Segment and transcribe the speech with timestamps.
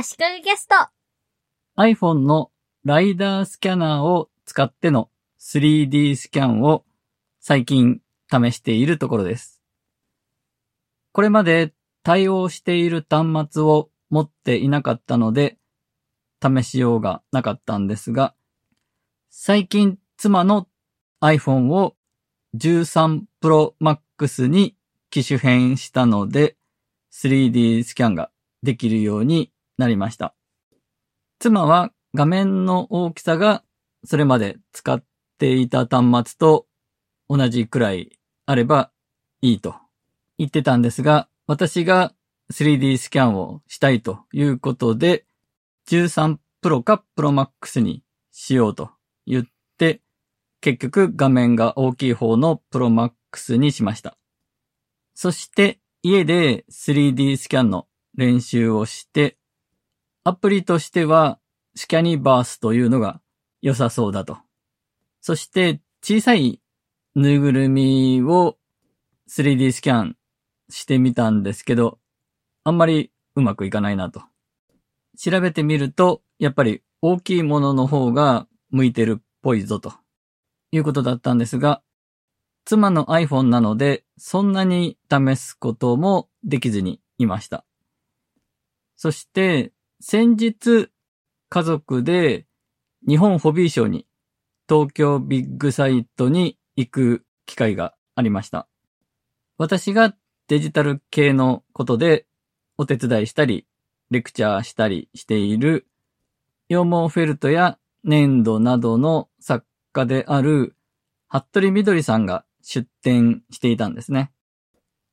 [0.00, 0.76] 足利ゲスト
[1.76, 2.52] iPhone の
[2.84, 6.84] ライダースキャナーを使っての 3D スキャンを
[7.40, 9.60] 最近試しているところです。
[11.10, 11.74] これまで
[12.04, 15.58] 対応している端末を持っていなかったので、
[16.40, 18.36] 試しようがなかったんですが、
[19.30, 20.68] 最近妻の
[21.20, 21.96] iPhone を
[22.54, 24.76] 13 Pro Max に
[25.10, 26.56] 機種変したので、
[27.12, 28.30] 3D スキャンが
[28.62, 30.34] できるようになりました。
[31.38, 33.62] 妻は画面の大きさが
[34.04, 35.02] それまで使っ
[35.38, 36.66] ていた端末と
[37.28, 38.90] 同じくらいあれば
[39.40, 39.76] いいと
[40.36, 42.12] 言ってたんですが、私が
[42.52, 45.26] 3D スキャンをしたいということで、
[45.88, 48.02] 13 Pro か Pro Max に
[48.32, 48.90] しようと
[49.26, 49.44] 言っ
[49.78, 50.02] て、
[50.60, 54.16] 結局画面が大きい方の Pro Max にしました。
[55.14, 59.37] そして家で 3D スキャンの練習をして、
[60.24, 61.38] アプリとしては
[61.74, 63.20] スキャニバースというのが
[63.62, 64.38] 良さそうだと。
[65.20, 66.60] そして小さい
[67.14, 68.56] ぬいぐるみを
[69.28, 70.16] 3D スキャン
[70.70, 71.98] してみたんですけど、
[72.64, 74.22] あんまりうまくいかないなと。
[75.18, 79.92] 調べてみると、やっぱり大きいものの方が向いてるっぽいぞと
[80.70, 81.82] いうことだったんですが、
[82.64, 87.64] 妻の iPhone なので、そんなに試すこともできずにいました。
[88.96, 90.90] そして、先日、
[91.48, 92.46] 家族で
[93.06, 94.06] 日本ホビーショーに
[94.68, 98.68] 東京ビッグサイトに行く機会がありました。
[99.56, 100.14] 私が
[100.46, 102.26] デジタル系のことで
[102.76, 103.66] お手伝いしたり、
[104.10, 105.88] レクチャーしたりしている、
[106.68, 110.76] 羊毛フェルトや粘土などの作家である、
[111.28, 114.30] 服部みどりさんが出展していたんですね。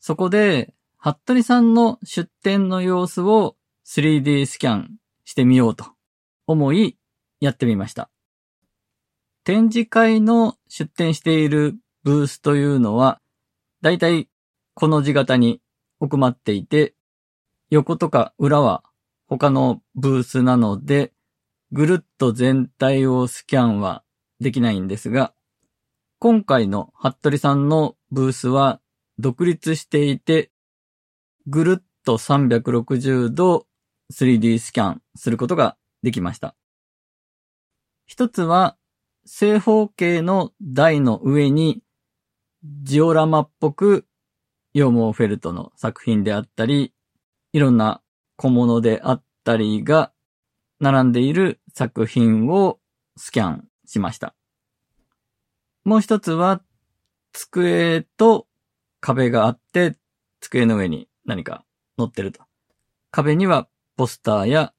[0.00, 3.56] そこで、服部さんの出展の様子を
[3.94, 5.84] 3D スキャンしてみようと
[6.46, 6.96] 思い、
[7.40, 8.08] やってみました。
[9.44, 13.20] 展示会の出展しているブースというのは、
[13.82, 14.30] だいたい
[14.72, 15.60] この字型に
[16.00, 16.94] 奥まっていて、
[17.68, 18.82] 横とか裏は
[19.28, 21.12] 他のブースなので、
[21.70, 24.04] ぐるっと全体をスキャンは
[24.40, 25.34] できないんですが、
[26.18, 28.80] 今回の服部さんのブースは
[29.18, 30.50] 独立していて、
[31.46, 33.66] ぐるっと360度
[34.12, 36.54] 3D スキャンすることができました。
[38.06, 38.76] 一つは
[39.24, 41.82] 正方形の台の上に
[42.82, 44.06] ジオラマっぽく
[44.74, 46.92] 羊毛フェルトの作品であったり、
[47.52, 48.02] いろんな
[48.36, 50.12] 小物であったりが
[50.80, 52.78] 並んでいる作品を
[53.16, 54.34] スキャンしました。
[55.84, 56.62] もう一つは
[57.32, 58.46] 机と
[59.00, 59.96] 壁があって
[60.40, 61.64] 机の上に何か
[61.98, 62.42] 載ってると。
[63.10, 63.68] 壁には
[64.02, 64.72] ポスターや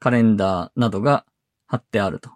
[0.00, 1.24] カレンダーなどが
[1.68, 2.30] 貼ってあると。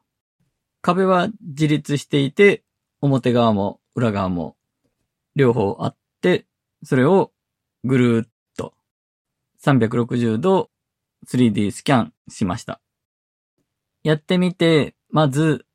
[0.81, 2.63] 壁は自立していて
[3.01, 4.57] 表側も裏側も
[5.35, 6.47] 両方あって
[6.85, 7.33] それを
[7.83, 8.75] ぐるーっと
[9.65, 10.71] 360度
[11.27, 12.81] 3D スキャンしました。
[14.05, 15.67] やってみて、まず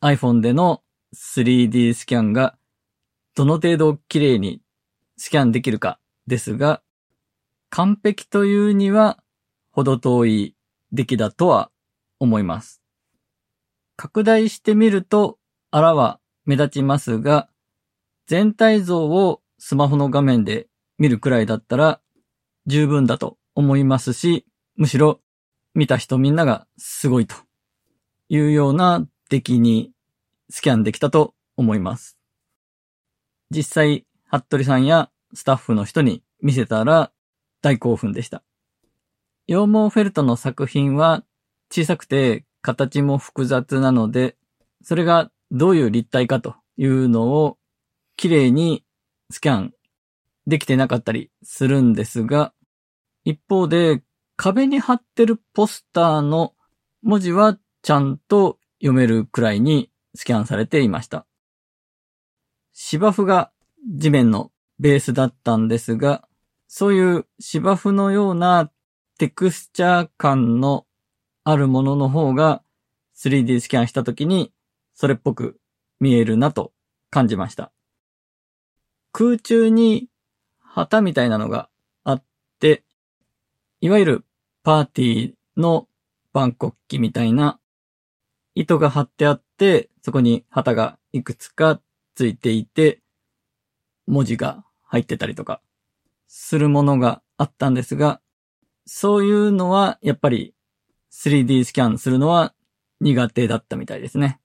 [0.00, 0.82] iPhone での
[1.14, 2.56] 3D スキャンが
[3.36, 4.62] どの程度綺麗に
[5.16, 6.82] スキャンできるかですが、
[7.70, 9.21] 完璧というには
[9.72, 10.54] 程遠い
[10.92, 11.70] 出来だとは
[12.20, 12.82] 思います。
[13.96, 15.38] 拡大してみると、
[15.70, 17.48] あらは目立ちますが、
[18.26, 20.68] 全体像をスマホの画面で
[20.98, 22.00] 見るくらいだったら
[22.66, 24.46] 十分だと思いますし、
[24.76, 25.20] むしろ
[25.74, 27.34] 見た人みんながすごいと
[28.28, 29.92] いうような出来に
[30.50, 32.18] スキャンできたと思います。
[33.50, 37.12] 実際、服部さんやスタッフの人に見せたら
[37.60, 38.42] 大興奮でした。
[39.48, 41.24] 羊毛フェルトの作品は
[41.70, 44.36] 小さくて形も複雑なので、
[44.82, 47.58] それがどういう立体かというのを
[48.16, 48.84] 綺麗に
[49.30, 49.74] スキャン
[50.46, 52.52] できてなかったりするんですが、
[53.24, 54.02] 一方で
[54.36, 56.54] 壁に貼ってるポスターの
[57.02, 61.26] 文字はちゃんと読めるくらいにスキャンされていました。
[62.72, 63.52] 芝生が
[63.96, 66.26] 地面のベースだったんですが、
[66.68, 68.70] そういう芝生のような
[69.18, 70.86] テクスチャー感の
[71.44, 72.62] あるものの方が
[73.16, 74.52] 3D スキャンした時に
[74.94, 75.58] それっぽく
[76.00, 76.72] 見えるなと
[77.10, 77.72] 感じました。
[79.12, 80.08] 空中に
[80.58, 81.68] 旗みたいなのが
[82.04, 82.24] あっ
[82.58, 82.82] て、
[83.80, 84.24] いわゆる
[84.62, 85.86] パーティーの
[86.32, 87.60] 万国旗みたいな
[88.54, 91.80] 糸が張ってあって、そこに旗がいくつか
[92.14, 93.00] ついていて、
[94.06, 95.60] 文字が入ってたりとか、
[96.26, 98.20] するものがあったんですが、
[98.86, 100.54] そういうのはやっぱり
[101.12, 102.54] 3D スキャンするのは
[103.00, 104.40] 苦手だったみたいですね。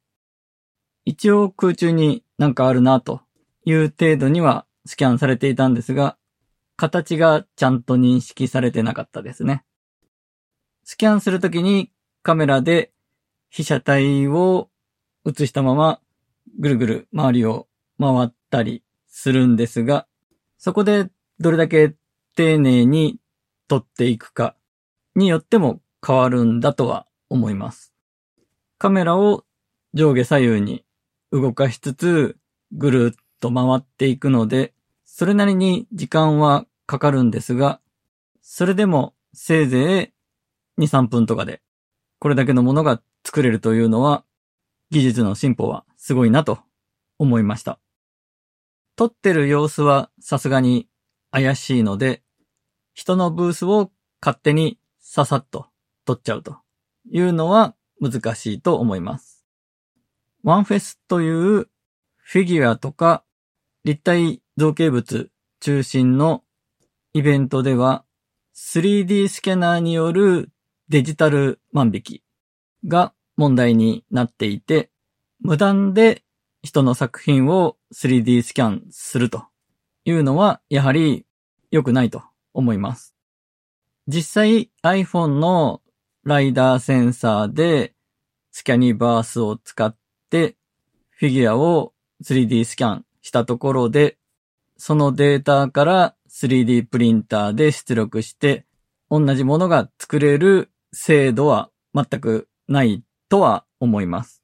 [1.06, 3.22] 一応空中になんかあるなと
[3.66, 6.18] いう程度にはスキャンされていたんですが、
[6.75, 9.63] 形がちゃんと認識されてなかったですね。
[10.84, 11.92] スキャンするときに
[12.24, 12.92] カメラで
[13.50, 14.69] 被写体を
[15.25, 16.00] 映したまま
[16.60, 17.68] ぐるぐる周りを
[18.00, 20.07] 回ったりするんですが、
[20.57, 21.95] そこでどれだけ
[22.36, 23.19] 丁寧に
[23.67, 24.55] 撮っていくか
[25.15, 27.93] によっても変わるんだとは思います。
[28.77, 29.43] カメラを
[29.93, 30.83] 上下左右に
[31.31, 32.37] 動かしつつ
[32.71, 34.73] ぐるっと回っていくので、
[35.05, 37.81] それなりに時間はかかるんですが、
[38.41, 40.13] それでもせいぜ
[40.77, 41.61] い2、3分とかで
[42.19, 44.23] これだけのものが作れるというのは
[44.89, 46.59] 技術の進歩はすごいなと
[47.19, 47.79] 思いました。
[48.95, 50.87] 撮ってる様子はさすがに
[51.31, 52.23] 怪しいので、
[52.97, 53.91] 人のブースを
[54.21, 55.67] 勝手にささっと
[56.03, 56.57] 撮っちゃうと
[57.11, 59.45] いうのは難しいと思います。
[60.41, 61.69] ワンフェスという
[62.15, 63.23] フィギュアとか
[63.83, 65.29] 立体造形物
[65.59, 66.44] 中心の
[67.13, 68.03] イベントでは
[68.55, 70.50] 3D スキャナーによる
[70.89, 72.23] デジタル万引き
[72.88, 74.89] が問題になっていて、
[75.39, 76.23] 無断で
[76.63, 79.45] 人の作品を 3D スキャンすると
[80.03, 81.27] いうのはやはり
[81.69, 82.23] 良くないと
[82.57, 83.15] 思います。
[84.07, 85.81] 実際 iPhone の
[86.24, 87.94] ライダーセンサーで
[88.51, 89.95] スキャニバースを使っ
[90.30, 90.56] て
[91.12, 91.94] フィギュアを
[92.24, 94.18] 3D スキャンしたところで、
[94.77, 98.65] そのデータから 3D プリンターで出力して
[99.10, 104.44] 同じものが作れる精度は全くないとは思います。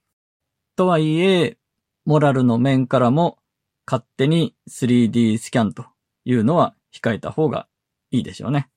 [0.76, 1.58] とはいえ、
[2.06, 3.40] モラルの面からも
[3.86, 5.86] 勝手に 3D スキャンと
[6.26, 7.68] いうのは控えた方が
[8.14, 8.70] いいでしょうね。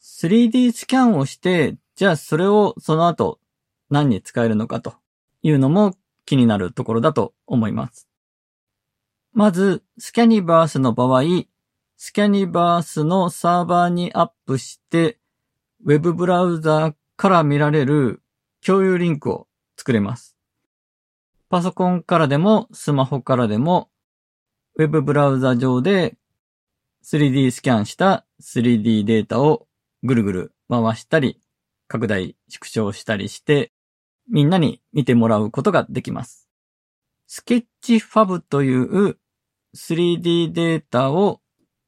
[0.00, 3.40] 3D スキャンをして、じゃあそれをその後
[3.90, 4.94] 何に使えるのかと
[5.42, 8.08] いうのも気になるところだと思います。
[9.34, 11.22] まず、スキャニバースの場合、
[11.98, 15.18] スキャニバースのサーバーにアップして、
[15.84, 18.22] ウェブブラウザーから見られる
[18.64, 19.46] 共有リンクを
[19.76, 20.36] 作れます。
[21.50, 23.90] パソコンからでもスマホからでも、
[24.76, 26.16] ウェブブラウザ上で
[27.10, 29.66] 3D スキャンした 3D データを
[30.02, 31.40] ぐるぐる回したり、
[31.86, 33.72] 拡大縮小したりして、
[34.30, 36.50] みんなに見てもらうことができます。
[37.26, 39.16] スケッチファブという
[39.74, 41.40] 3D データを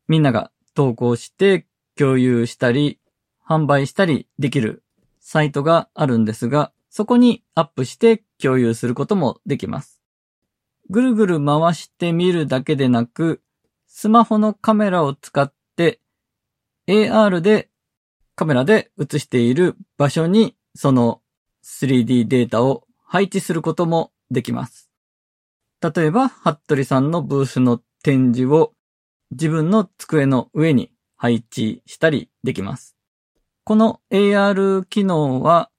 [0.08, 1.66] みんなが投稿して
[1.98, 2.98] 共有したり、
[3.46, 4.82] 販売したりできる
[5.18, 10.00] サイトがあるんですが、そこにアップして共有することもできます。
[10.88, 13.42] ぐるぐる回してみるだけでなく、
[13.92, 16.00] スマホのカメラを使って
[16.88, 17.68] AR で
[18.36, 21.20] カメラで映している場所にその
[21.64, 24.90] 3D データを配置することもできます。
[25.82, 28.72] 例えば、服部さんのブースの展示を
[29.32, 32.96] 自分の机の上に配置したりできます。
[33.64, 35.70] この AR 機能は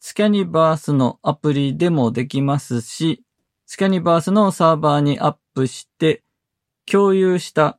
[0.00, 3.22] スキャニバースのアプリでもできますし、
[3.64, 6.24] スキャニバースのサーバーにアップして
[6.90, 7.78] 共有した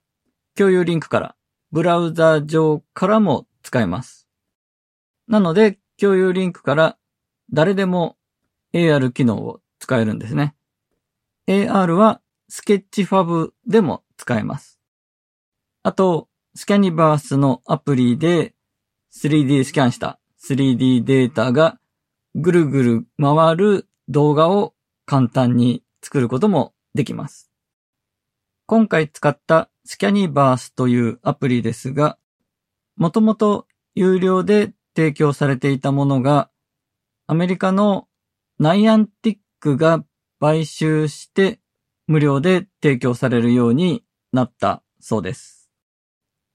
[0.57, 1.35] 共有リンクから
[1.71, 4.27] ブラウザ上からも使えます。
[5.27, 6.97] なので共有リンクから
[7.53, 8.17] 誰でも
[8.73, 10.55] AR 機能を使えるんですね。
[11.47, 14.79] AR はスケッチファブでも使えます。
[15.83, 18.53] あと、スキャニバースのアプリで
[19.13, 21.79] 3D スキャンした 3D データが
[22.35, 24.73] ぐるぐる回る動画を
[25.05, 27.50] 簡単に作ることもできます。
[28.71, 32.17] 今回使ったスキャニバースというアプリですが、
[32.95, 36.49] もともと有料で提供されていたものが、
[37.27, 38.07] アメリカの
[38.59, 40.05] ナイアンティックが
[40.39, 41.59] 買収して
[42.07, 45.69] 無料で提供されるようになったそうです。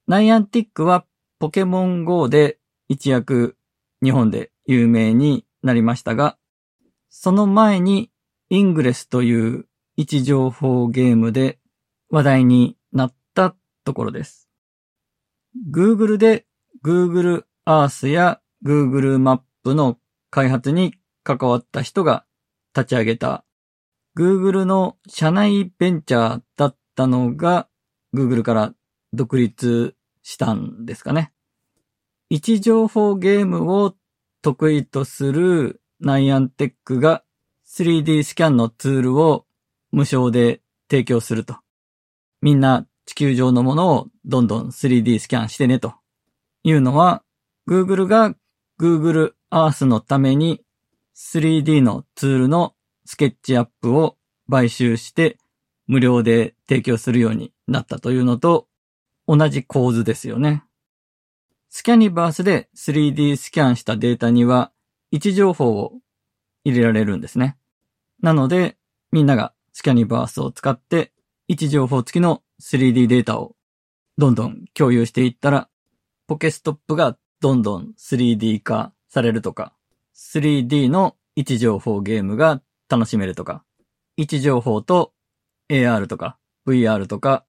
[0.06, 1.04] ナイアンティックは
[1.38, 2.58] ポケモン GO で
[2.88, 3.58] 一躍
[4.02, 6.38] 日本で有名になりましたが、
[7.11, 8.11] その前に
[8.49, 9.66] イングレスという
[9.99, 11.58] 位置情報ゲームで
[12.10, 14.48] 話題になったところです。
[15.70, 16.46] Google で
[16.84, 19.98] Google Earth や Google マップの
[20.30, 20.94] 開発に
[21.25, 22.25] 関わった人が
[22.75, 23.44] 立ち上げた
[24.16, 27.68] Google の社内ベンチャーだったのが
[28.14, 28.75] Google から
[29.12, 31.32] 独立したんですかね。
[32.30, 33.94] 位置情報ゲームを
[34.42, 37.25] 得意とするナイアンテックが
[37.66, 39.46] 3D スキャンのツールを
[39.92, 40.60] 無償で
[40.90, 41.65] 提供すると。
[42.47, 45.95] みんな地球上のものをどんどん 3D スキャンしてねと
[46.62, 47.25] いうのは
[47.69, 48.37] Google が
[48.81, 50.62] Google アースのために
[51.17, 54.17] 3D のツールのスケッチアップを
[54.49, 55.38] 買収して
[55.88, 58.69] 無料で提供するようになったというのと
[59.26, 60.62] 同じ構図ですよね。
[61.69, 64.71] スキャニバースで 3D スキャンしたデータには
[65.11, 65.95] 位置情報を
[66.62, 67.59] 入れられるんですね。
[68.23, 68.76] なので
[69.11, 71.11] みんながスキャニバースを使って
[71.49, 73.55] 位置情報付きの 3D データを
[74.19, 75.69] どんどん共有していったら
[76.26, 79.73] ポケストップがどんどん 3D 化されるとか、
[80.17, 83.62] 3D の位置情報ゲームが楽しめるとか、
[84.17, 85.12] 位置情報と
[85.69, 87.45] AR とか VR とか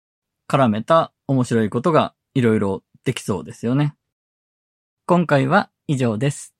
[0.47, 3.95] 絡めた面白いことがいろいろできそうですよね。
[5.05, 6.56] 今回は以上です。